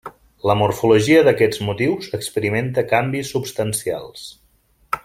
[0.51, 4.27] La morfologia d'aquests motius experimenta canvis substancials.